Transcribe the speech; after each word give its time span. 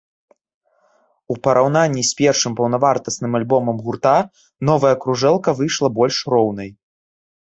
У 1.33 1.35
параўнанні 1.47 2.03
з 2.11 2.15
першым 2.21 2.55
паўнавартасным 2.59 3.31
альбомам 3.39 3.77
гурта, 3.89 4.13
новая 4.71 4.95
кружэлка 5.05 5.49
выйшла 5.61 5.87
больш 5.99 6.17
роўнай. 6.37 6.69